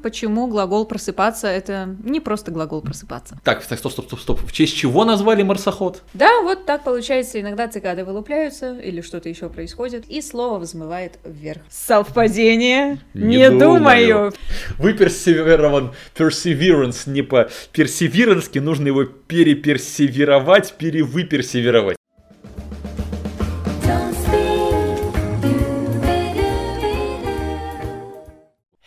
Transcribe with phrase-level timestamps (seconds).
[0.00, 3.40] Почему глагол просыпаться это не просто глагол просыпаться?
[3.42, 4.40] Так, так, стоп, стоп, стоп, стоп.
[4.40, 6.04] В честь чего назвали марсоход?
[6.14, 7.40] Да, вот так получается.
[7.40, 11.62] Иногда цикады вылупляются или что-то еще происходит, и слово взмывает вверх.
[11.68, 13.00] Совпадение?
[13.12, 13.80] Не, не думаю.
[13.80, 14.32] думаю.
[14.78, 21.97] Вы персеверован, perseverance не по персеверански, нужно его переперсеверовать, перевыперсеверовать.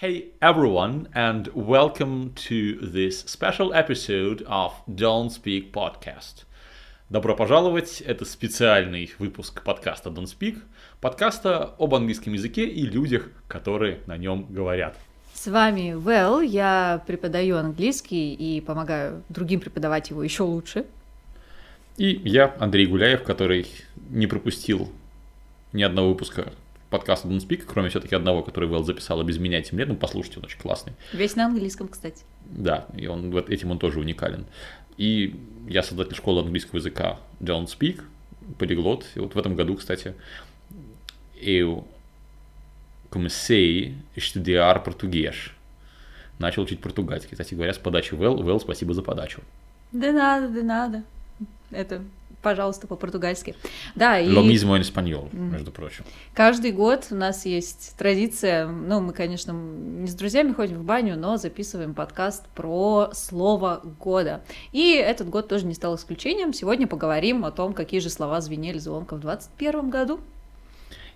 [0.02, 6.46] Hey everyone, and welcome to this special episode of Don't Speak Podcast.
[7.11, 10.57] Добро пожаловать, это специальный выпуск подкаста Don't Speak,
[11.01, 14.97] подкаста об английском языке и людях, которые на нем говорят.
[15.36, 20.87] С вами Вэл, я преподаю английский и помогаю другим преподавать его еще лучше.
[21.97, 23.68] И я, Андрей Гуляев, который
[24.09, 24.92] не пропустил
[25.73, 26.51] ни одного выпуска
[26.91, 29.95] подкаста Don't Speak, кроме все-таки одного, который Вэл записала без меня этим летом.
[29.95, 30.93] Послушайте, он очень классный.
[31.14, 32.23] Весь на английском, кстати.
[32.45, 34.45] Да, и он, вот этим он тоже уникален.
[34.97, 35.36] И
[35.67, 38.03] я создатель школы английского языка Don't Speak,
[38.59, 39.06] полиглот.
[39.16, 40.14] И вот в этом году, кстати,
[41.42, 41.88] eu
[43.09, 45.36] comecei a estudar português.
[46.39, 47.31] Начал учить португальский.
[47.31, 48.44] Кстати говоря, с подачи Вэл.
[48.44, 49.42] Вэл, спасибо за подачу.
[49.92, 51.03] Да надо, да надо.
[51.72, 52.03] Это
[52.42, 53.56] пожалуйста, по-португальски.
[53.95, 54.28] Да, и...
[54.28, 56.03] Lo mismo en español, между прочим.
[56.34, 61.17] Каждый год у нас есть традиция, ну, мы, конечно, не с друзьями ходим в баню,
[61.17, 64.42] но записываем подкаст про слово года.
[64.72, 66.53] И этот год тоже не стал исключением.
[66.53, 70.20] Сегодня поговорим о том, какие же слова звенели звонко в 2021 году.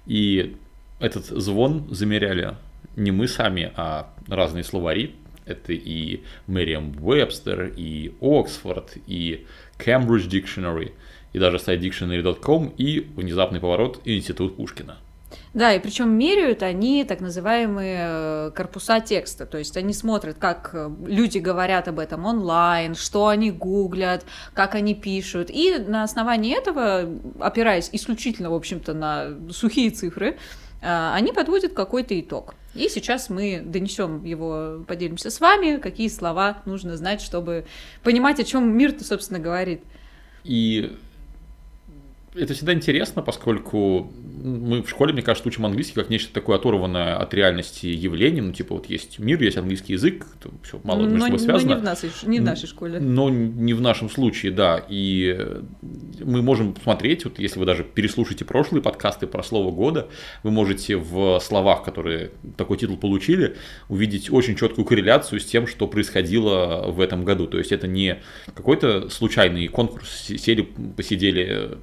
[0.05, 0.55] И
[0.99, 2.55] этот звон замеряли
[2.95, 5.15] не мы сами, а разные словари.
[5.45, 9.45] Это и Мэриам Вебстер, и Оксфорд, и
[9.77, 10.91] Cambridge Dictionary–
[11.35, 14.99] и даже сайт dictionary.com и внезапный поворот Институт Пушкина.
[15.53, 20.69] Да, и причем меряют они так называемые э, корпуса текста, то есть они смотрят, как
[20.71, 26.57] э, люди говорят об этом онлайн, что они гуглят, как они пишут, и на основании
[26.57, 27.09] этого,
[27.41, 30.38] опираясь исключительно, в общем-то, на сухие цифры,
[30.81, 32.56] они подводят какой-то итог.
[32.74, 37.66] И сейчас мы донесем его, поделимся с вами, какие слова нужно знать, чтобы
[38.03, 39.81] понимать, о чем мир-то, собственно, говорит.
[40.44, 40.96] И
[42.35, 44.12] это всегда интересно, поскольку
[44.44, 48.44] мы в школе, мне кажется, учим английский как нечто такое оторванное от реальности явление.
[48.44, 50.28] Ну, типа, вот есть мир, есть английский язык,
[50.63, 51.69] все мало между собой связано.
[51.69, 53.00] Но не в, нашей, не в нашей школе.
[53.00, 54.85] Но не в нашем случае, да.
[54.88, 55.35] И
[56.24, 60.09] мы можем посмотреть, вот если вы даже переслушаете прошлые подкасты про слово года,
[60.44, 63.56] вы можете в словах, которые такой титул получили,
[63.90, 67.47] увидеть очень четкую корреляцию с тем, что происходило в этом году.
[67.47, 68.22] То есть это не
[68.53, 71.78] какой-то случайный конкурс, сели, посидели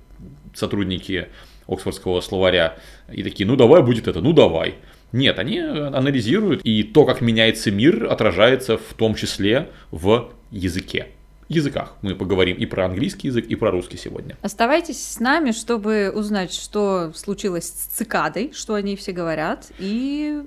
[0.55, 1.29] сотрудники
[1.69, 2.77] Оксфордского словаря
[3.11, 4.77] и такие, ну давай будет это, ну давай.
[5.13, 11.09] Нет, они анализируют, и то, как меняется мир, отражается в том числе в языке
[11.49, 11.97] языках.
[12.03, 14.37] Мы поговорим и про английский язык, и про русский сегодня.
[14.43, 20.43] Оставайтесь с нами, чтобы узнать, что случилось с цикадой, что они все говорят, и...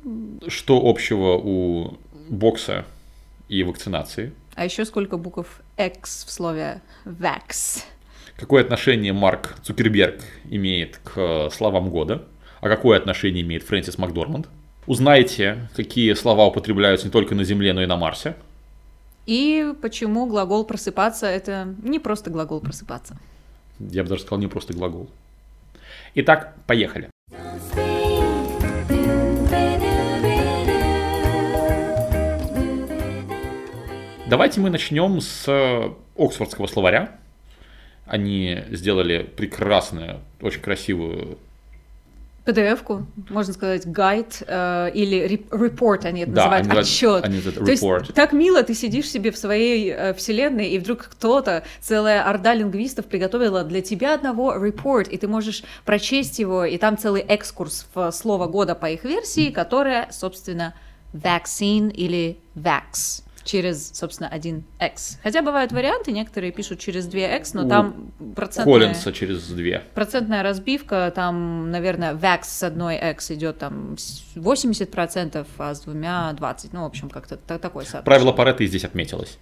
[0.48, 1.98] Что общего у
[2.30, 2.86] бокса
[3.48, 4.34] и вакцинации.
[4.56, 7.84] А еще сколько букв X в слове vax
[8.38, 12.24] какое отношение Марк Цукерберг имеет к словам года,
[12.62, 14.48] а какое отношение имеет Фрэнсис Макдорманд.
[14.88, 18.36] Узнаете, какие слова употребляются не только на Земле, но и на Марсе.
[19.26, 23.18] И почему глагол просыпаться это не просто глагол просыпаться.
[23.80, 25.10] Я бы даже сказал, не просто глагол.
[26.14, 27.10] Итак, поехали.
[34.28, 35.48] Давайте мы начнем с
[36.18, 37.20] Оксфордского словаря,
[38.06, 41.38] они сделали прекрасную, очень красивую
[42.46, 47.24] PDF-ку, можно сказать, гайд э, или репорт, они это да, называют, они отчет.
[47.26, 51.08] Они это То есть так мило, ты сидишь себе в своей э, вселенной, и вдруг
[51.10, 56.78] кто-то, целая орда лингвистов приготовила для тебя одного репорт, и ты можешь прочесть его, и
[56.78, 60.76] там целый экскурс в слово года по их версии, которое, собственно,
[61.14, 65.20] vaccine или vax через, собственно, 1x.
[65.24, 68.80] Хотя бывают варианты, некоторые пишут через 2x, но У там процентная...
[68.80, 69.84] Коллинса через 2.
[69.94, 73.96] Процентная разбивка, там, наверное, VAX с одной x идет там
[74.36, 76.70] 80%, а с двумя 20%.
[76.74, 78.04] Ну, в общем, как-то такой соотношение.
[78.04, 79.38] Правило Паретта здесь отметилось.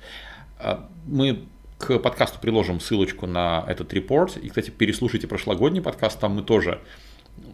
[0.60, 1.46] А, мы
[1.78, 4.36] к подкасту приложим ссылочку на этот репорт.
[4.38, 6.82] И, кстати, переслушайте прошлогодний подкаст, там мы тоже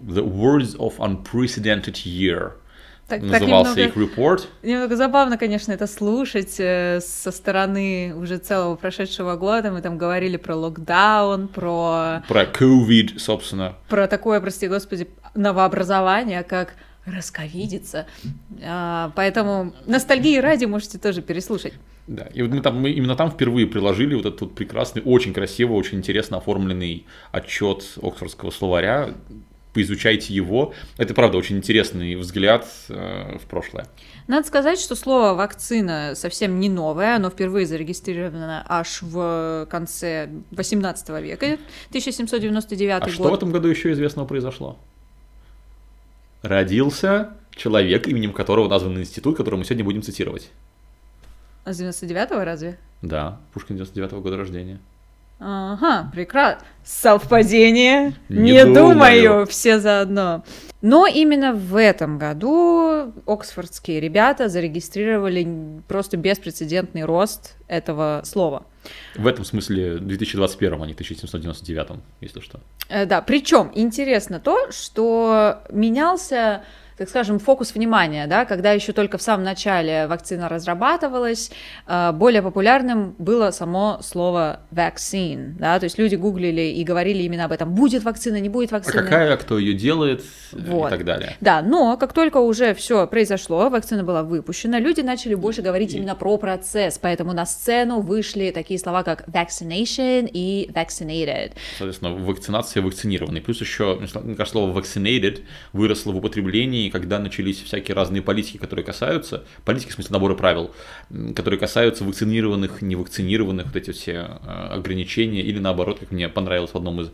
[0.02, 2.54] The Words of Unprecedented Year–
[3.10, 4.42] так, назывался так немного, их report.
[4.64, 9.72] Немного забавно, конечно, это слушать э, со стороны уже целого прошедшего года.
[9.72, 12.24] Мы там говорили про локдаун, про...
[12.28, 13.76] Про COVID, собственно.
[13.90, 16.76] Про такое, прости господи, новообразование, как
[17.06, 18.06] расковидиться.
[18.64, 21.74] А, поэтому ностальгии ради можете тоже переслушать.
[22.08, 25.34] Да, и вот мы там мы именно там впервые приложили вот этот вот прекрасный, очень
[25.34, 29.12] красивый, очень интересно оформленный отчет Оксфордского словаря.
[29.74, 30.74] Поизучайте его.
[30.98, 33.88] Это, правда, очень интересный взгляд э, в прошлое.
[34.28, 41.10] Надо сказать, что слово «вакцина» совсем не новое, оно впервые зарегистрировано аж в конце 18
[41.22, 41.58] века,
[41.90, 43.08] 1799 а год.
[43.08, 44.78] А что в этом году еще известного произошло?
[46.42, 50.50] Родился человек, именем которого назван институт, который мы сегодня будем цитировать.
[51.66, 52.80] А с 99-го разве?
[53.02, 54.80] Да, Пушкин 99-го года рождения.
[55.40, 56.66] Ага, прекрасно.
[56.84, 58.14] Совпадение?
[58.30, 58.76] Не, Не думаю.
[58.94, 60.44] думаю, все заодно.
[60.82, 68.66] Но именно в этом году оксфордские ребята зарегистрировали просто беспрецедентный рост этого слова.
[69.16, 72.60] В этом смысле 2021, а не 1799, если что.
[72.88, 76.64] Э, да, причем интересно то, что менялся
[77.00, 81.50] так скажем, фокус внимания, да, когда еще только в самом начале вакцина разрабатывалась,
[81.88, 87.46] э, более популярным было само слово vaccine, да, то есть люди гуглили и говорили именно
[87.46, 89.00] об этом, будет вакцина, не будет вакцины.
[89.00, 90.88] А какая, кто ее делает вот.
[90.88, 91.38] и так далее.
[91.40, 95.98] Да, но как только уже все произошло, вакцина была выпущена, люди начали больше говорить и...
[95.98, 101.54] именно про процесс, поэтому на сцену вышли такие слова, как vaccination и vaccinated.
[101.78, 103.40] Соответственно, вакцинация, вакцинированный.
[103.40, 108.86] Плюс еще, мне кажется, слово vaccinated выросло в употреблении когда начались всякие разные политики, которые
[108.86, 110.72] касаются, политики, в смысле набора правил,
[111.36, 116.76] которые касаются вакцинированных, невакцинированных, вот эти все э, ограничения, или наоборот, как мне понравилось в
[116.76, 117.12] одном из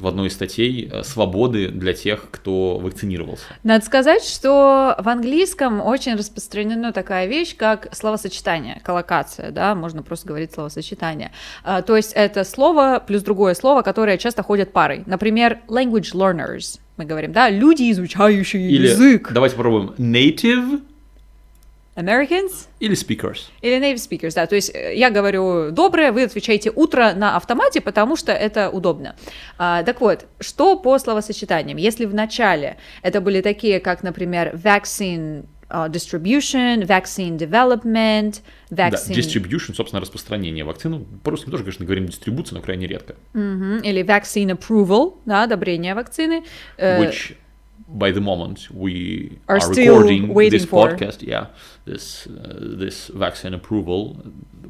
[0.00, 3.44] в одной из статей э, свободы для тех, кто вакцинировался.
[3.62, 10.28] Надо сказать, что в английском очень распространена такая вещь, как словосочетание, коллокация, да, можно просто
[10.28, 11.32] говорить словосочетание.
[11.64, 15.02] То есть это слово плюс другое слово, которое часто ходят парой.
[15.06, 19.30] Например, language learners мы говорим, да, люди, изучающие Или, язык.
[19.32, 19.94] Давайте попробуем.
[19.96, 20.82] Native
[21.96, 22.68] Americans?
[22.78, 23.48] Или speakers.
[23.62, 24.46] Или native speakers, да.
[24.46, 29.16] То есть э, я говорю доброе, вы отвечаете утро на автомате, потому что это удобно.
[29.58, 31.78] А, так вот, что по словосочетаниям?
[31.78, 38.70] Если в начале это были такие, как, например, vaccine uh, distribution, vaccine development, vaccine...
[38.70, 41.04] Да, distribution, собственно, распространение вакцин.
[41.22, 43.14] По-русски мы тоже, конечно, говорим дистрибуция, но крайне редко.
[43.34, 43.82] Mm-hmm.
[43.82, 46.44] Или vaccine approval, да, одобрение вакцины.
[46.78, 47.36] Uh, Which,
[47.92, 51.46] by the moment we are, are recording this podcast, yeah,
[51.84, 54.16] this uh, this vaccine approval,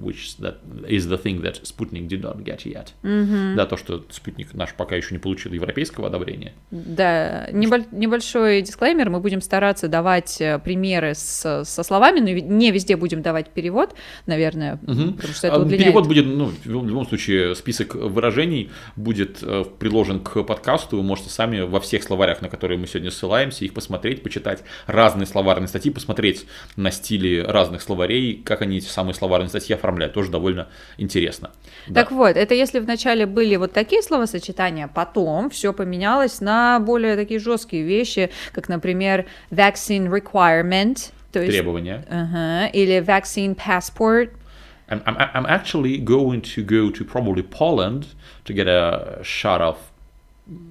[0.00, 0.58] which that
[0.88, 2.93] is the thing that Sputnik did not get yet.
[3.02, 3.56] Mm-hmm.
[3.56, 6.52] Да, то, что Спутник наш пока еще не получил европейского одобрения.
[6.70, 12.96] Да, небольшой дисклеймер, мы будем стараться давать э, примеры с, со словами, но не везде
[12.96, 13.94] будем давать перевод,
[14.26, 15.12] наверное, угу.
[15.12, 15.84] потому что это а, удлиняет.
[15.84, 21.31] Перевод будет, ну, в любом случае, список выражений будет э, приложен к подкасту, вы можете
[21.31, 25.90] сами во всех словарях, на которые мы сегодня ссылаемся, их посмотреть, почитать разные словарные статьи,
[25.90, 26.46] посмотреть
[26.76, 30.68] на стили разных словарей, как они эти самые словарные статьи оформляют оформляют, тоже довольно
[30.98, 31.50] интересно.
[31.92, 32.16] Так да.
[32.16, 37.82] вот, это если вначале были вот такие словосочетания, потом все поменялось на более такие жесткие
[37.82, 42.04] вещи, как, например, vaccine requirement, то есть, Требования.
[42.10, 44.30] Uh-huh, или vaccine passport.
[44.88, 48.06] I'm, I'm, I'm actually going to go to probably Poland
[48.44, 49.76] to get a shot of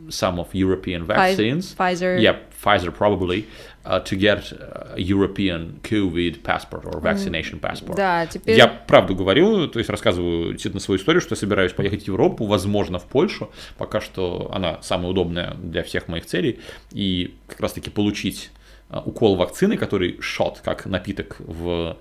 [0.10, 1.74] some of European vaccines.
[1.76, 2.20] Pfizer.
[2.20, 3.46] Yeah, Pfizer probably.
[3.86, 7.96] Uh, to get a European COVID passport or vaccination passport.
[7.96, 8.58] Да, теперь...
[8.58, 12.46] Я правду говорю, то есть рассказываю действительно свою историю, что я собираюсь поехать в Европу,
[12.46, 13.50] возможно, в Польшу.
[13.78, 16.60] Пока что она самая удобная для всех моих целей.
[16.92, 18.52] И как раз-таки получить
[18.90, 21.98] uh, укол вакцины, который шот, как напиток в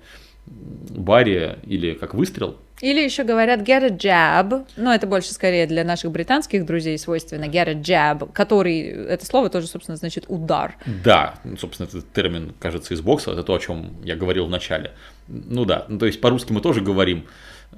[0.89, 5.83] баре или как выстрел, или еще говорят get a jab, но это больше скорее для
[5.83, 10.77] наших британских друзей свойственно get a jab, который, это слово тоже, собственно, значит удар.
[11.03, 14.49] Да, ну, собственно, этот термин, кажется, из бокса, это то, о чем я говорил в
[14.49, 14.91] начале.
[15.27, 17.25] Ну да, ну, то есть по-русски мы тоже говорим,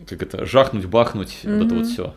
[0.08, 1.58] как это, жахнуть, бахнуть, mm-hmm.
[1.58, 2.16] вот это вот все.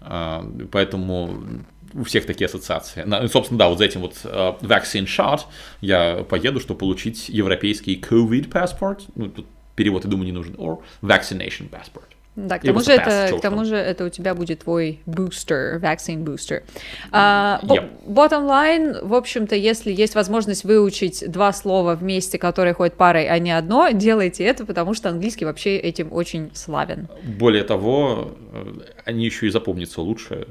[0.00, 1.62] А, поэтому
[1.94, 3.02] у всех такие ассоциации.
[3.02, 5.42] На, собственно, да, вот за этим вот uh, vaccine shot
[5.80, 9.02] я поеду, чтобы получить европейский COVID passport.
[9.14, 9.46] Ну, тут
[9.76, 10.54] перевод, я думаю, не нужен.
[10.54, 12.16] Or vaccination passport.
[12.36, 16.22] Да, к тому, же это, к тому же это у тебя будет твой бустер, vaccine
[16.22, 16.64] booster.
[17.10, 17.88] Uh, yep.
[18.06, 23.38] Bottom line, в общем-то, если есть возможность выучить два слова вместе, которые ходят парой, а
[23.38, 27.08] не одно, делайте это, потому что английский вообще этим очень славен.
[27.24, 28.64] Более того, э,
[29.06, 30.46] они еще и запомнятся лучше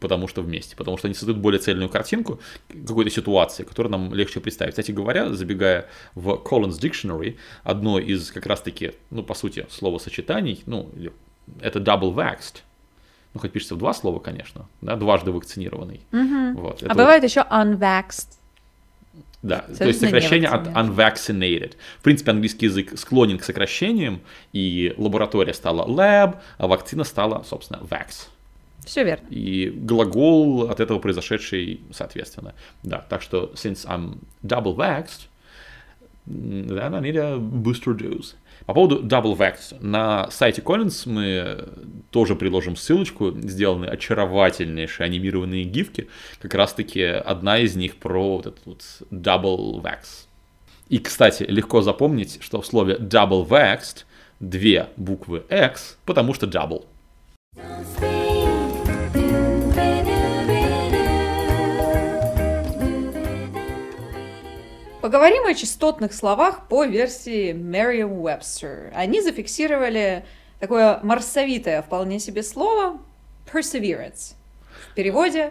[0.00, 4.40] потому что вместе, потому что они создают более цельную картинку какой-то ситуации, которую нам легче
[4.40, 4.72] представить.
[4.72, 10.90] Кстати говоря, забегая в Collins Dictionary, одно из как раз-таки, ну, по сути, словосочетаний, ну,
[11.60, 12.62] это double vaxxed,
[13.34, 16.00] ну, хоть пишется в два слова, конечно, да, дважды вакцинированный.
[16.12, 16.60] Угу.
[16.60, 17.30] Вот, а бывает вот...
[17.30, 18.28] еще unvaxxed.
[19.42, 21.74] Да, Абсолютно то есть сокращение от unvaccinated.
[21.98, 24.22] В принципе, английский язык склонен к сокращениям,
[24.54, 28.28] и лаборатория стала lab, а вакцина стала, собственно, vax.
[28.84, 29.26] Все верно.
[29.30, 32.54] И глагол от этого произошедший, соответственно.
[32.82, 35.28] Да, так что since I'm double vaxxed,
[36.26, 38.34] then I need a booster dose.
[38.66, 39.76] По поводу Double Vax.
[39.80, 41.68] На сайте Collins мы
[42.10, 43.32] тоже приложим ссылочку.
[43.42, 46.08] Сделаны очаровательнейшие анимированные гифки.
[46.40, 50.26] Как раз-таки одна из них про вот этот вот Double Vax.
[50.88, 54.04] И, кстати, легко запомнить, что в слове Double Vaxed
[54.40, 56.84] две буквы X, потому что double.
[65.04, 68.90] Поговорим о частотных словах по версии Merriam-Webster.
[68.94, 70.24] Они зафиксировали
[70.60, 72.98] такое марсовитое вполне себе слово
[73.52, 74.32] perseverance.
[74.92, 75.50] В переводе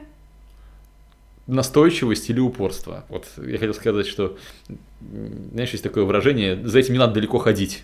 [1.45, 3.05] настойчивость или упорство.
[3.09, 4.39] Вот я хотел сказать, что,
[5.51, 7.83] знаешь, есть такое выражение, за этим не надо далеко ходить.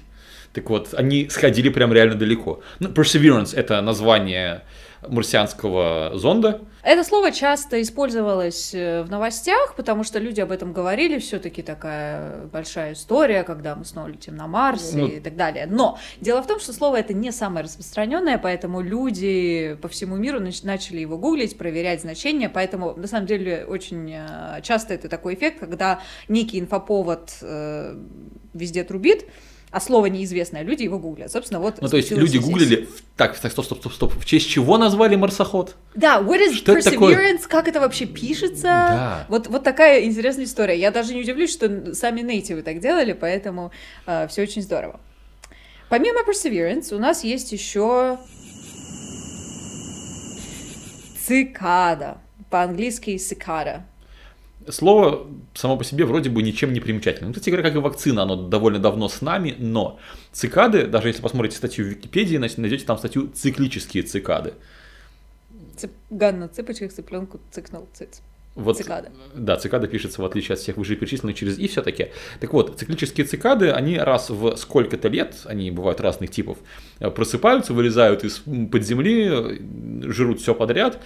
[0.54, 2.62] Так вот, они сходили прям реально далеко.
[2.80, 4.64] Ну, Perseverance— это название
[5.08, 6.62] марсианского зонда.
[6.82, 12.46] Это слово часто использовалось э, в новостях, потому что люди об этом говорили, все-таки такая
[12.48, 15.68] большая история, когда мы снова летим на Марс ну, и так далее.
[15.68, 20.40] Но дело в том, что слово это не самое распространенное, поэтому люди по всему миру
[20.40, 25.60] начали его гуглить, проверять значения, поэтому на самом деле очень э, часто это такой эффект,
[25.60, 27.96] когда некий инфоповод э,
[28.54, 29.26] везде трубит,
[29.72, 31.32] а слово неизвестное, люди его гуглят.
[31.32, 31.82] Собственно, вот.
[31.82, 32.88] Ну, то есть люди гуглили.
[33.16, 34.14] Так, так, стоп, стоп, стоп, стоп.
[34.14, 35.76] В честь чего назвали марсоход?
[35.94, 38.64] Да, what is что perseverance, как это вообще пишется?
[38.64, 39.26] Да.
[39.30, 40.80] Вот, вот такая интересная история.
[40.80, 43.72] Я даже не удивлюсь, что сами нейтивы так делали, поэтому
[44.06, 45.00] э, все очень здорово.
[45.90, 48.18] Помимо perseverance, у нас есть еще
[51.28, 52.18] цикада.
[52.50, 53.86] По-английски цикада
[54.68, 57.30] слово само по себе вроде бы ничем не примечательное.
[57.30, 60.00] Ну, кстати говоря, как и вакцина, оно довольно давно с нами, но
[60.32, 64.54] цикады, даже если посмотрите статью в Википедии, найдете там статью «Циклические цикады».
[65.78, 68.22] Цыган на цыпочках цыпленку цикнул циц.
[68.56, 69.10] Вот, цикады.
[69.34, 72.10] Да, цикада пишется, в отличие от всех вышеперечисленных, через «и» все-таки.
[72.40, 76.58] Так вот, циклические цикады, они раз в сколько-то лет, они бывают разных типов,
[77.00, 79.62] просыпаются, вылезают из-под земли,
[80.12, 81.00] жрут все подряд,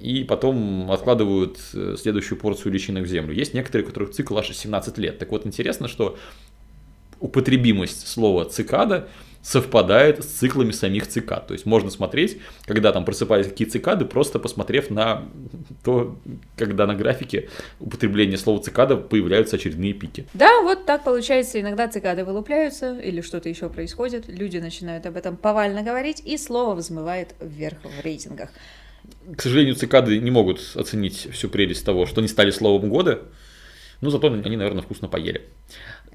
[0.00, 3.32] и потом откладывают э, следующую порцию личинок в землю.
[3.32, 5.18] Есть некоторые, у которых цикл аж 17 лет.
[5.18, 6.18] Так вот, интересно, что
[7.20, 9.08] употребимость слова цикада
[9.46, 11.46] совпадает с циклами самих цикад.
[11.46, 15.28] То есть можно смотреть, когда там просыпались какие цикады, просто посмотрев на
[15.84, 16.16] то,
[16.56, 17.48] когда на графике
[17.78, 20.26] употребления слова цикада появляются очередные пики.
[20.34, 21.60] Да, вот так получается.
[21.60, 24.24] Иногда цикады вылупляются или что-то еще происходит.
[24.26, 28.50] Люди начинают об этом повально говорить, и слово взмывает вверх в рейтингах.
[29.36, 33.22] К сожалению, цикады не могут оценить всю прелесть того, что они стали словом года,
[34.00, 35.42] но зато они, наверное, вкусно поели.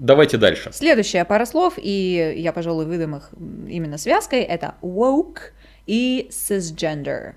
[0.02, 0.72] Давайте дальше.
[0.74, 3.30] Следующая пара слов, и я, пожалуй, выдам их
[3.70, 5.52] именно связкой, это woke
[5.86, 7.36] и cisgender.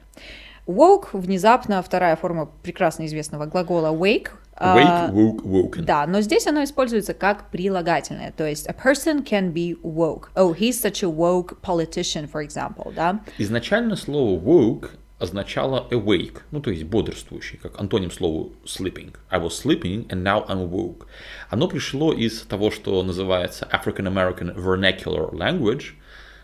[0.67, 4.29] Woke внезапно вторая форма прекрасно известного глагола wake.
[4.59, 5.83] Wake, woke, woken.
[5.83, 10.29] Да, но здесь оно используется как прилагательное, то есть a person can be woke.
[10.35, 13.21] Oh, he's such a woke politician, for example, да?
[13.37, 19.15] Изначально слово woke означало awake, ну то есть бодрствующий, как антоним слову sleeping.
[19.31, 21.07] I was sleeping and now I'm woke.
[21.51, 25.93] Оно пришло из того, что называется African American Vernacular Language,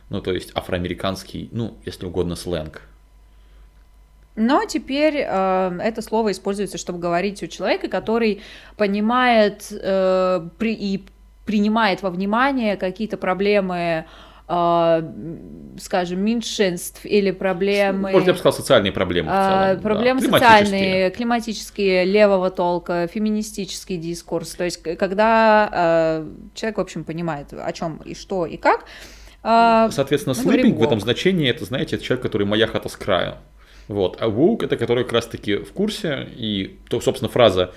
[0.09, 2.83] ну то есть афроамериканский, ну если угодно, сленг.
[4.37, 8.43] Но теперь э, это слово используется, чтобы говорить у человека, который
[8.77, 11.05] понимает э, при, и
[11.45, 14.07] принимает во внимание какие-то проблемы
[14.50, 18.11] скажем, меньшинств или проблемы...
[18.11, 19.83] Может, я бы сказал, социальные проблемы в а, целом.
[19.83, 20.30] Проблемы да.
[20.33, 24.54] социальные, климатические, левого толка, феминистический дискурс.
[24.54, 28.87] То есть, когда э, человек, в общем, понимает, о чем и что и как.
[29.42, 33.37] Соответственно, sleeping в этом значении, это, знаете, это человек, который моя хата с краю.
[33.88, 34.19] Вот.
[34.21, 37.73] А woke это который как раз-таки в курсе, и, то, собственно, фраза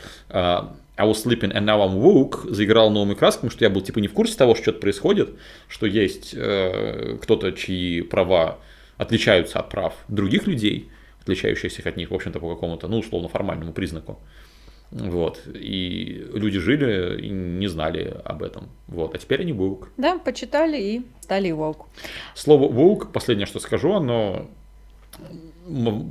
[0.96, 4.08] I was sleeping and now I'm woke заиграл новыми красками, что я был типа не
[4.08, 5.30] в курсе того, что что-то происходит,
[5.68, 8.60] что есть э, кто-то, чьи права
[8.98, 10.90] отличаются от прав других людей,
[11.22, 14.20] отличающихся от них, в общем-то, по какому-то, ну, условно, формальному признаку.
[14.92, 15.42] Вот.
[15.48, 18.70] И люди жили и не знали об этом.
[18.88, 19.16] Вот.
[19.16, 19.88] А теперь они woke.
[19.98, 21.86] Да, почитали и стали woke.
[22.36, 24.48] Слово woke, последнее, что скажу, оно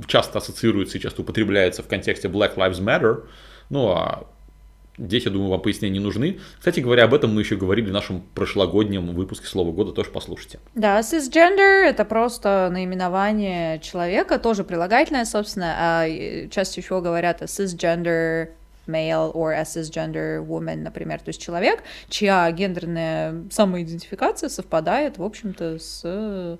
[0.07, 3.23] часто ассоциируется и часто употребляется в контексте Black Lives Matter.
[3.69, 4.27] Ну, а
[4.97, 6.39] Здесь, я думаю, вам пояснения не нужны.
[6.59, 10.59] Кстати говоря, об этом мы еще говорили в нашем прошлогоднем выпуске Слова года, тоже послушайте.
[10.75, 16.07] Да, cisgender— это просто наименование человека, тоже прилагательное, собственно, а
[16.49, 18.49] чаще всего говорят о cisgender
[18.85, 25.79] male or a cisgender woman, например, то есть человек, чья гендерная самоидентификация совпадает, в общем-то,
[25.79, 26.57] с э,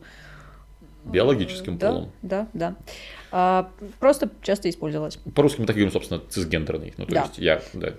[1.06, 2.12] биологическим да, полом.
[2.22, 2.76] Да, да.
[3.36, 5.18] А, просто часто использовалось.
[5.34, 6.94] По-русски мы так говорим, собственно, цисгендерный.
[6.98, 7.22] Ну, то да.
[7.24, 7.94] есть я, да,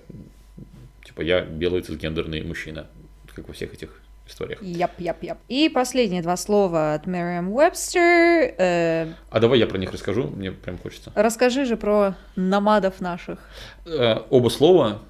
[1.04, 2.86] типа я белый цисгендерный мужчина,
[3.34, 4.62] как во всех этих историях.
[4.62, 5.38] Яп, яп, яп.
[5.48, 8.54] И последние два слова от Merriam Webster.
[8.56, 9.12] Э...
[9.28, 11.10] А давай я про них расскажу, мне прям хочется.
[11.16, 13.40] Расскажи же про намадов наших.
[13.86, 15.02] Э, оба слова,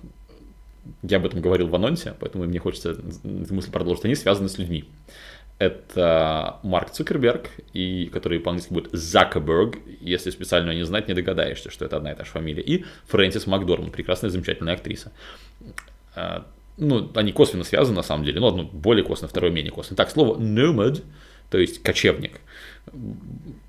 [1.03, 4.87] я об этом говорил в анонсе, поэтому мне хочется мысль продолжить, они связаны с людьми.
[5.59, 11.85] Это Марк Цукерберг, и, который по-английски будет Закерберг, если специально не знать, не догадаешься, что
[11.85, 15.13] это одна и та же фамилия, и Фрэнсис Макдорман, прекрасная, замечательная актриса
[16.17, 16.41] э,
[16.77, 19.97] ну, они косвенно связаны на самом деле, но одно более косвенно, второе менее косвенно.
[19.97, 21.03] Так, слово nomad,
[21.51, 22.41] то есть кочевник,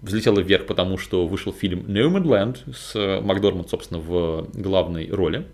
[0.02, 5.46] взлетело вверх, потому что вышел фильм Nomadland с Макдорманд, собственно, в главной роли.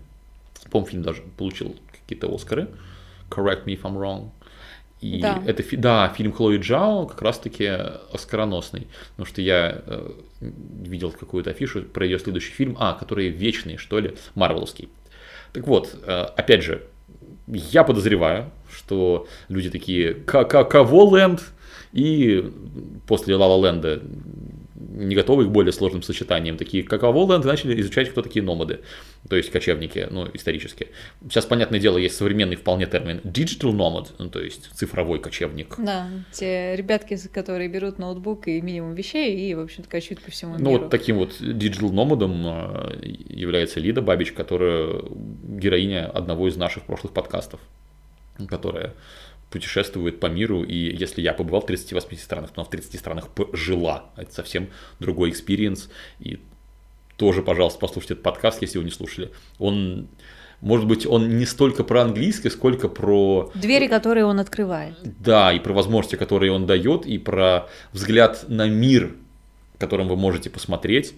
[0.70, 2.68] По-моему, фильм даже получил какие-то Оскары.
[3.28, 4.30] Correct me if I'm wrong.
[5.02, 5.42] И да.
[5.44, 7.66] это да, фильм Хлои Джао как раз-таки
[8.12, 13.78] оскароносный, потому что я э, видел какую-то афишу про ее следующий фильм, а, который вечный,
[13.78, 14.88] что ли, Марвеловский.
[15.52, 16.84] Так вот, э, опять же,
[17.48, 21.42] я подозреваю, что люди такие, кого Ленд?
[21.92, 22.50] И
[23.08, 24.00] после Лава Ленда
[24.92, 28.80] не готовы к более сложным сочетаниям, такие как Аволанд, начали изучать, кто такие номады,
[29.28, 30.88] то есть кочевники, ну, исторические.
[31.22, 35.74] Сейчас, понятное дело, есть современный вполне термин digital nomad, ну, то есть цифровой кочевник.
[35.78, 40.52] Да, те ребятки, которые берут ноутбук и минимум вещей и, в общем-то, кочуют по всему
[40.52, 40.64] миру.
[40.64, 46.84] Ну, вот таким вот digital номадом а, является Лида Бабич, которая героиня одного из наших
[46.84, 47.60] прошлых подкастов,
[48.48, 48.94] которая
[49.52, 53.28] путешествует по миру, и если я побывал в 38 странах, то она в 30 странах
[53.52, 54.06] жила.
[54.16, 54.68] Это совсем
[54.98, 56.40] другой experience, и
[57.16, 59.30] тоже, пожалуйста, послушайте этот подкаст, если вы не слушали.
[59.58, 60.08] Он,
[60.60, 63.52] может быть, он не столько про английский, сколько про...
[63.54, 64.96] Двери, которые он открывает.
[65.02, 69.14] Да, и про возможности, которые он дает, и про взгляд на мир,
[69.78, 71.14] которым вы можете посмотреть,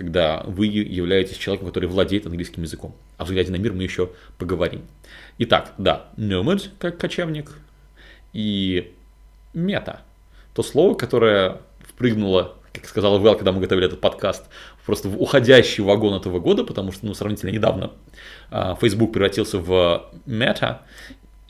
[0.00, 2.94] когда вы являетесь человеком, который владеет английским языком.
[3.18, 4.08] О взгляде на мир мы еще
[4.38, 4.80] поговорим.
[5.36, 7.52] Итак, да, nomad, как кочевник,
[8.32, 8.94] и
[9.52, 10.00] мета.
[10.54, 14.46] То слово, которое впрыгнуло, как сказала Вэл, когда мы готовили этот подкаст,
[14.86, 17.92] просто в уходящий вагон этого года, потому что, ну, сравнительно недавно
[18.50, 20.80] а, Facebook превратился в мета,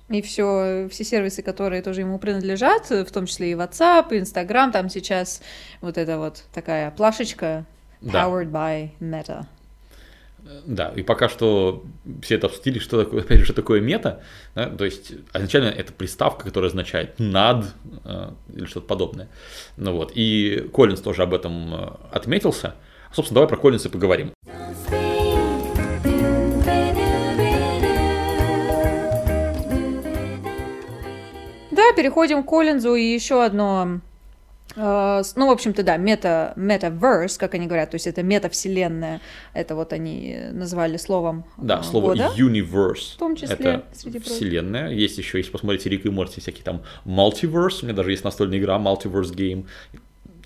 [0.08, 4.72] и все, все сервисы, которые тоже ему принадлежат, в том числе и WhatsApp, и Instagram,
[4.72, 5.40] там сейчас
[5.80, 7.64] вот эта вот такая плашечка
[8.02, 8.58] powered да.
[8.58, 9.46] by Meta.
[10.66, 11.84] Да, и пока что
[12.22, 14.22] все это обсудили, что такое, опять же, что такое мета.
[14.54, 14.68] Да?
[14.68, 17.66] То есть, изначально это приставка, которая означает над
[18.04, 19.28] э, или что-то подобное.
[19.76, 22.74] Ну вот, и Коллинз тоже об этом э, отметился.
[23.12, 24.32] Собственно, давай про Коллинза поговорим.
[31.70, 34.00] Да, переходим к Коллинзу и еще одно
[34.76, 39.20] ну, в общем-то, да, мета, metaverse, как они говорят, то есть это метавселенная,
[39.52, 44.20] это вот они назвали словом Да, uh, слово года, universe, в том числе, это среди
[44.20, 44.87] вселенная.
[44.87, 45.00] Прочих.
[45.00, 48.59] Есть еще, если посмотрите Рик и Морти, всякие там multiverse, у меня даже есть настольная
[48.59, 49.66] игра multiverse game,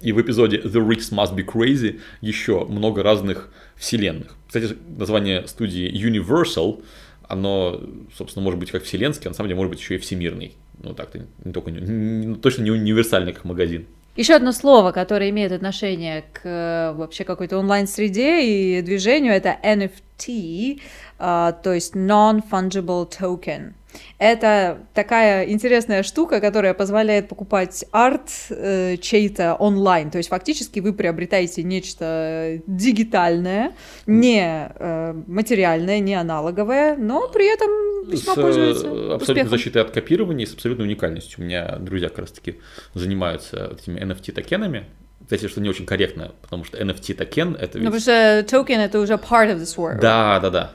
[0.01, 4.37] и в эпизоде The Ricks Must Be Crazy еще много разных вселенных.
[4.47, 6.83] Кстати, название студии Universal,
[7.27, 7.81] оно,
[8.17, 10.57] собственно, может быть как вселенский, а на самом деле может быть еще и всемирный.
[10.83, 13.87] Ну так-то не только, не, точно не универсальный как магазин.
[14.17, 20.81] Еще одно слово, которое имеет отношение к э, вообще какой-то онлайн-среде и движению, это NFT,
[21.19, 23.73] а, то есть Non-Fungible Token.
[24.19, 30.11] Это такая интересная штука, которая позволяет покупать арт э, чей-то онлайн.
[30.11, 33.73] То есть фактически вы приобретаете нечто дигитальное,
[34.07, 37.71] не э, материальное, не аналоговое, но при этом
[38.09, 39.49] весьма с, пользуется абсолютно успехом.
[39.49, 41.41] защитой от копирования и с абсолютной уникальностью.
[41.41, 42.61] У меня друзья как раз таки
[42.95, 44.85] занимаются этими NFT-токенами,
[45.25, 47.85] кстати, что не очень корректно, потому что NFT токен это ведь...
[47.85, 50.01] Ну, потому что токен это уже part of this world.
[50.01, 50.73] Да, да, да.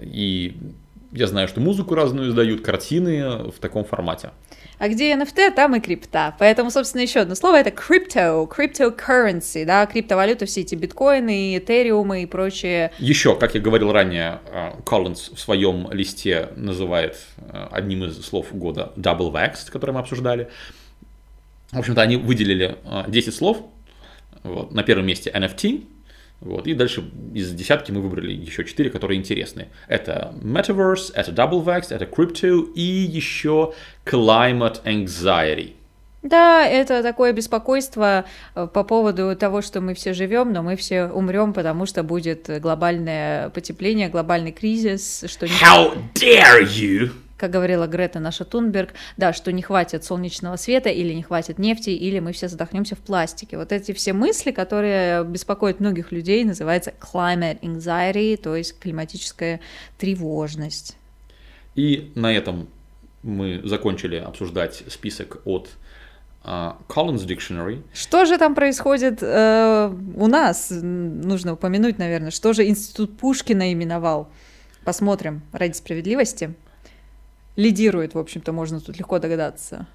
[0.00, 0.56] И
[1.12, 4.30] я знаю, что музыку разную издают, картины в таком формате.
[4.82, 6.34] А где NFT, там и крипта.
[6.40, 12.26] Поэтому, собственно, еще одно слово это crypto, cryptocurrency, да, криптовалюта, все эти биткоины, этериумы и
[12.26, 12.90] прочее.
[12.98, 14.40] Еще, как я говорил ранее,
[14.84, 20.48] Коллинз в своем листе называет э, одним из слов года double vaxxed, который мы обсуждали.
[21.70, 23.58] В общем-то, они выделили 10 э, слов.
[24.42, 24.72] Вот.
[24.72, 25.84] На первом месте NFT,
[26.42, 26.66] вот.
[26.66, 29.68] И дальше из десятки мы выбрали еще четыре, которые интересны.
[29.88, 33.74] Это Metaverse, это Double Vax, это Crypto и еще
[34.04, 35.74] Climate Anxiety.
[36.22, 38.24] Да, это такое беспокойство
[38.54, 42.48] э, по поводу того, что мы все живем, но мы все умрем, потому что будет
[42.60, 47.10] глобальное потепление, глобальный кризис, что How dare you!
[47.42, 51.90] Как говорила Грета наша Тунберг, да, что не хватит солнечного света или не хватит нефти,
[51.90, 53.56] или мы все задохнемся в пластике.
[53.58, 59.58] Вот эти все мысли, которые беспокоят многих людей, называется climate anxiety, то есть климатическая
[59.98, 60.96] тревожность.
[61.74, 62.68] И на этом
[63.24, 65.68] мы закончили обсуждать список от
[66.44, 67.82] uh, Collins Dictionary.
[67.92, 70.68] Что же там происходит э, у нас?
[70.70, 74.28] Нужно упомянуть, наверное, что же Институт Пушкина именовал.
[74.84, 76.54] Посмотрим ради справедливости
[77.56, 79.86] лидирует, в общем-то, можно тут легко догадаться.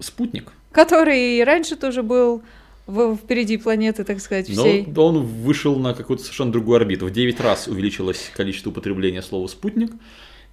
[0.00, 0.52] Спутник.
[0.72, 2.42] Который и раньше тоже был
[2.86, 4.86] в, впереди планеты, так сказать, всей.
[4.86, 7.06] Но он вышел на какую-то совершенно другую орбиту.
[7.06, 9.92] В 9 раз увеличилось количество употребления слова «спутник».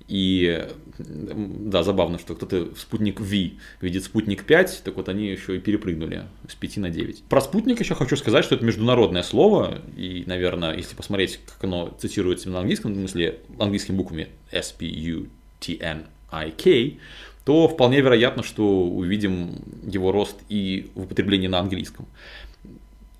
[0.07, 5.59] И да, забавно, что кто-то спутник V видит спутник 5, так вот они еще и
[5.59, 7.23] перепрыгнули с 5 на 9.
[7.23, 11.95] Про спутник еще хочу сказать, что это международное слово, и, наверное, если посмотреть, как оно
[11.99, 16.99] цитируется на английском, в смысле, английскими буквами S-P-U-T-N IK,
[17.45, 22.05] то вполне вероятно, что увидим его рост и в употреблении на английском.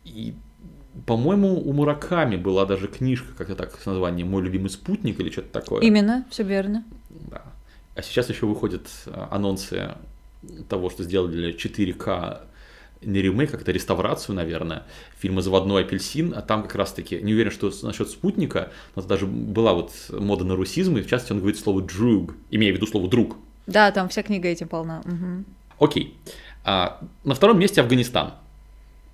[0.05, 0.33] И,
[1.05, 5.49] по-моему, у Мураками была даже книжка, как-то так, с названием «Мой любимый спутник» или что-то
[5.49, 5.81] такое.
[5.81, 6.85] Именно, все верно.
[7.09, 7.43] Да.
[7.95, 9.91] А сейчас еще выходят а, анонсы
[10.69, 12.41] того, что сделали 4К
[13.05, 14.83] не ремейк, как-то реставрацию, наверное,
[15.19, 19.73] фильма «Заводной апельсин», а там как раз-таки, не уверен, что насчет спутника, но даже была
[19.73, 23.07] вот мода на русизм, и в частности он говорит слово «друг», имея в виду слово
[23.07, 23.37] «друг».
[23.67, 25.01] Да, там вся книга этим полна.
[25.05, 25.85] Угу.
[25.85, 26.17] Окей.
[26.65, 28.33] А, на втором месте Афганистан.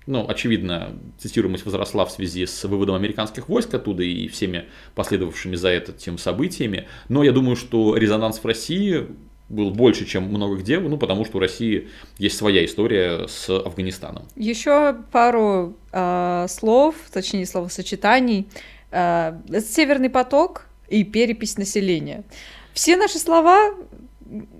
[0.06, 5.68] Ну, очевидно, цитируемость возросла в связи с выводом американских войск оттуда и всеми последовавшими за
[5.68, 6.88] этим событиями.
[7.08, 9.06] Но я думаю, что резонанс в России
[9.50, 14.22] был больше, чем много где, ну, потому что у России есть своя история с Афганистаном.
[14.36, 18.48] Еще пару э, слов, точнее словосочетаний.
[18.92, 22.24] Э, Северный поток и перепись населения.
[22.72, 23.74] Все наши слова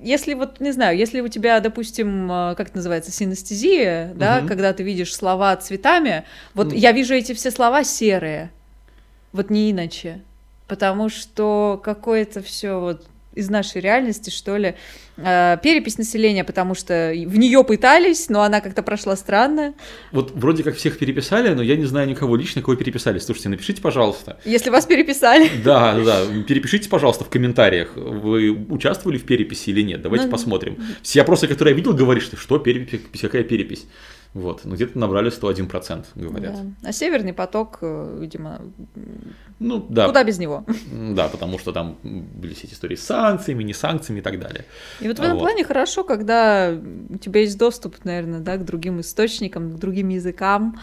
[0.03, 4.49] если вот, не знаю, если у тебя, допустим, а, как это называется, синестезия, да, угу.
[4.49, 6.25] когда ты видишь слова цветами,
[6.55, 6.75] вот ну.
[6.75, 8.51] я вижу эти все слова серые,
[9.33, 10.23] вот не иначе,
[10.67, 14.75] потому что какое-то все вот из нашей реальности, что ли,
[15.17, 19.75] э, перепись населения, потому что в нее пытались, но она как-то прошла странно.
[20.11, 23.19] Вот вроде как всех переписали, но я не знаю никого лично, кого переписали.
[23.19, 24.39] Слушайте, напишите, пожалуйста.
[24.45, 25.49] Если вас переписали.
[25.71, 30.03] Да, да, перепишите, пожалуйста, в комментариях, вы участвовали в переписи или нет.
[30.03, 30.79] Давайте ну, посмотрим.
[31.03, 33.87] Все опросы, которые я видел, говорят, что что перепись, какая перепись.
[34.33, 36.55] Вот, ну где-то набрали 101%, говорят.
[36.55, 36.89] Да.
[36.89, 38.61] А Северный поток, э, видимо,
[39.59, 40.07] ну, да.
[40.07, 40.65] куда без него?
[40.93, 44.67] Да, потому что там были все эти истории с санкциями, не санкциями и так далее.
[45.01, 45.41] И вот в этом вот.
[45.41, 46.73] плане хорошо, когда
[47.09, 50.79] у тебя есть доступ, наверное, да, к другим источникам, к другим языкам,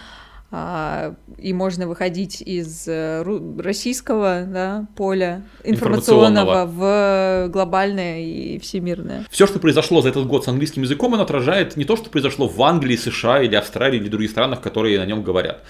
[0.49, 3.21] и можно выходить из э,
[3.59, 9.25] российского да, поля информационного, информационного в глобальное и всемирное.
[9.29, 12.47] Все, что произошло за этот год с английским языком, оно отражает не то, что произошло
[12.47, 15.63] в Англии, США или Австралии или других странах, которые на нем говорят.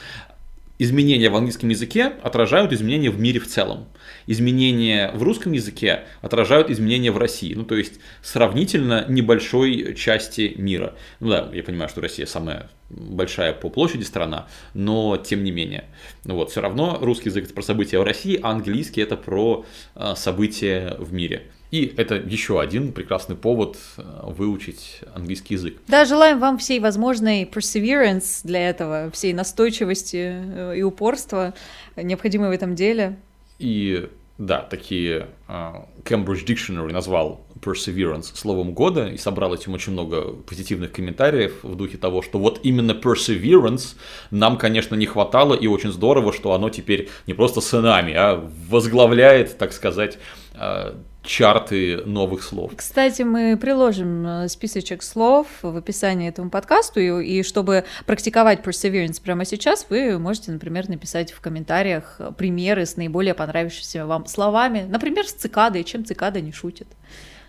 [0.79, 3.87] Изменения в английском языке отражают изменения в мире в целом.
[4.27, 7.55] Изменения в русском языке отражают изменения в России.
[7.55, 10.93] Ну, то есть сравнительно небольшой части мира.
[11.19, 15.85] Ну да, я понимаю, что Россия самая большая по площади страна, но тем не менее.
[16.25, 19.65] Ну вот, все равно русский язык это про события в России, а английский это про
[19.95, 21.43] э, события в мире.
[21.71, 25.77] И это еще один прекрасный повод э, выучить английский язык.
[25.87, 31.53] Да, желаем вам всей возможной perseverance для этого, всей настойчивости э, и упорства,
[31.95, 33.17] необходимой в этом деле.
[33.59, 40.33] И да, такие uh, Cambridge Dictionary назвал perseverance словом года и собрал этим очень много
[40.33, 43.95] позитивных комментариев в духе того, что вот именно perseverance
[44.31, 48.49] нам, конечно, не хватало, и очень здорово, что оно теперь не просто с нами, а
[48.69, 50.17] возглавляет, так сказать,
[50.55, 50.95] uh,
[51.27, 52.71] чарты новых слов.
[52.75, 59.21] Кстати, мы приложим э, списочек слов в описании этому подкасту, и, и чтобы практиковать perseverance
[59.21, 65.27] прямо сейчас, вы можете, например, написать в комментариях примеры с наиболее понравившимися вам словами, например,
[65.27, 66.87] с цикадой, чем цикада не шутит.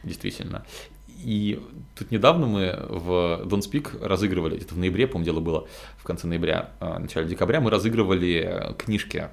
[0.03, 0.65] Действительно.
[1.25, 1.61] И
[1.97, 6.29] тут недавно мы в Don't Speak разыгрывали, это в ноябре, по-моему, дело было, в конце
[6.29, 9.29] ноября, э, начале декабря, мы разыгрывали книжки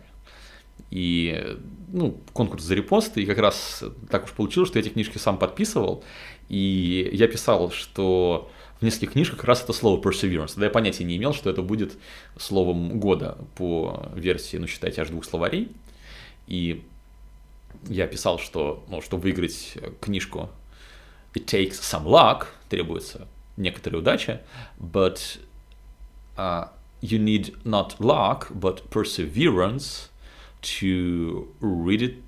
[0.89, 1.57] и
[1.91, 5.37] ну, конкурс за репосты, и как раз так уж получилось, что я эти книжки сам
[5.37, 6.03] подписывал,
[6.49, 8.49] и я писал, что
[8.79, 10.49] в нескольких книжках как раз это слово perseverance.
[10.49, 11.93] Тогда я понятия не имел, что это будет
[12.37, 15.71] словом года по версии, ну, считайте, аж двух словарей.
[16.47, 16.83] И
[17.87, 20.49] я писал, что, ну, чтобы выиграть книжку
[21.33, 24.41] It Takes Some Luck, требуется некоторая удача,
[24.79, 25.39] but
[26.37, 26.69] uh,
[27.01, 30.09] you need not luck, but perseverance
[30.61, 32.24] to read it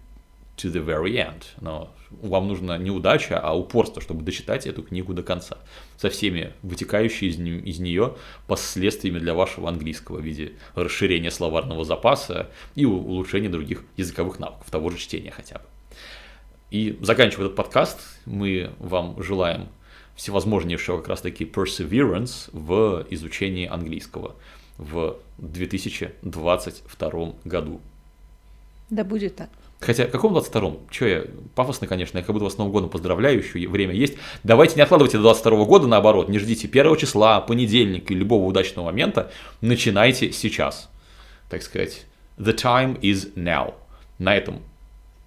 [0.58, 1.44] to the very end.
[1.62, 5.58] Но вам нужна не удача, а упорство, чтобы дочитать эту книгу до конца.
[5.98, 8.16] Со всеми вытекающими из, не, из нее
[8.48, 14.90] последствиями для вашего английского в виде расширения словарного запаса и улучшения других языковых навыков, того
[14.90, 15.66] же чтения хотя бы.
[16.70, 19.70] И заканчивая этот подкаст, мы вам желаем
[20.16, 24.36] всевозможнейшего как раз таки perseverance в изучении английского
[24.78, 27.80] в 2022 году.
[28.90, 29.50] Да будет так.
[29.80, 30.90] Хотя, каком 22-м?
[30.90, 34.18] Че я, пафосно, конечно, я как будто вас с Новым годом поздравляю, еще время есть.
[34.44, 38.88] Давайте не откладывайте до 22 года, наоборот, не ждите первого числа, понедельника и любого удачного
[38.88, 40.90] момента, начинайте сейчас.
[41.50, 42.06] Так сказать,
[42.38, 43.76] the time is now.
[44.18, 44.64] На этом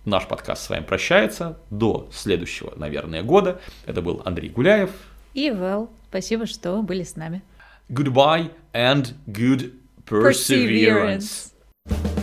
[0.04, 1.58] наш подкаст с вами прощается.
[1.70, 3.60] До следующего, наверное, года.
[3.86, 4.90] Это был Андрей Гуляев.
[5.32, 5.88] И Вэл.
[6.08, 7.42] Спасибо, что были с нами.
[7.88, 9.72] Goodbye and good
[10.04, 11.52] perseverance.
[11.86, 12.19] perseverance.